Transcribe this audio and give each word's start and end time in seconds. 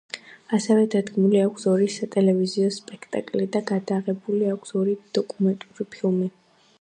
ასევე 0.57 0.85
დადგმული 0.93 1.41
აქვს 1.41 1.67
ორი 1.73 1.89
სატელევიზიო 1.95 2.71
სპექტაკლი 2.79 3.45
და 3.57 3.61
გადაღებული 3.73 4.49
აქვს 4.55 4.73
ორი 4.81 4.97
დოკუმენტური 5.19 5.89
ფილმი. 5.97 6.31